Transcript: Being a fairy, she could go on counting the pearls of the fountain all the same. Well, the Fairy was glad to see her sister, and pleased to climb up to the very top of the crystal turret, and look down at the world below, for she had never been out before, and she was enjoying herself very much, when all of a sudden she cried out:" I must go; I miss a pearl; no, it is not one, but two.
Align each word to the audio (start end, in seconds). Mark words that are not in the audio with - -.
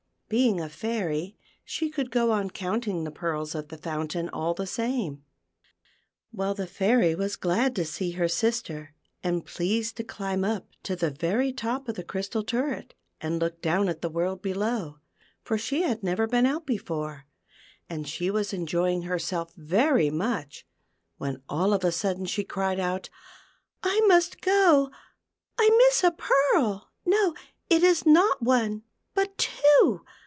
Being 0.29 0.61
a 0.61 0.69
fairy, 0.69 1.35
she 1.65 1.89
could 1.89 2.09
go 2.09 2.31
on 2.31 2.51
counting 2.51 3.03
the 3.03 3.11
pearls 3.11 3.53
of 3.53 3.67
the 3.67 3.77
fountain 3.77 4.29
all 4.29 4.53
the 4.53 4.65
same. 4.65 5.25
Well, 6.31 6.53
the 6.53 6.67
Fairy 6.67 7.13
was 7.15 7.35
glad 7.35 7.75
to 7.75 7.83
see 7.83 8.11
her 8.11 8.29
sister, 8.29 8.93
and 9.21 9.45
pleased 9.45 9.97
to 9.97 10.05
climb 10.05 10.45
up 10.45 10.69
to 10.83 10.95
the 10.95 11.11
very 11.11 11.51
top 11.51 11.89
of 11.89 11.95
the 11.95 12.03
crystal 12.05 12.45
turret, 12.45 12.93
and 13.19 13.41
look 13.41 13.61
down 13.61 13.89
at 13.89 14.01
the 14.01 14.07
world 14.07 14.41
below, 14.41 14.99
for 15.43 15.57
she 15.57 15.81
had 15.81 16.01
never 16.01 16.27
been 16.27 16.45
out 16.45 16.65
before, 16.65 17.25
and 17.89 18.07
she 18.07 18.31
was 18.31 18.53
enjoying 18.53 19.01
herself 19.01 19.53
very 19.57 20.09
much, 20.09 20.65
when 21.17 21.41
all 21.49 21.73
of 21.73 21.83
a 21.83 21.91
sudden 21.91 22.25
she 22.25 22.45
cried 22.45 22.79
out:" 22.79 23.09
I 23.83 23.99
must 24.07 24.39
go; 24.39 24.91
I 25.59 25.69
miss 25.77 26.05
a 26.05 26.11
pearl; 26.11 26.89
no, 27.05 27.35
it 27.69 27.83
is 27.83 28.05
not 28.05 28.41
one, 28.41 28.83
but 29.13 29.37
two. 29.37 30.05